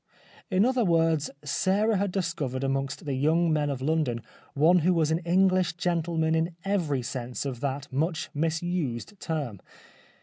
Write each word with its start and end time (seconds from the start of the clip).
In 0.49 0.65
other 0.65 0.83
words 0.83 1.29
Sarah 1.45 1.97
had 1.97 2.11
discovered 2.11 2.63
amongst 2.63 3.05
the 3.05 3.13
young 3.13 3.53
men 3.53 3.69
of 3.69 3.83
London 3.83 4.23
one 4.55 4.79
who 4.79 4.95
was 4.95 5.11
an 5.11 5.19
English 5.19 5.73
gentleman 5.73 6.33
in 6.33 6.55
every 6.65 7.03
sense 7.03 7.45
of 7.45 7.59
that 7.59 7.87
much 7.93 8.31
misused 8.33 9.13
term. 9.19 9.61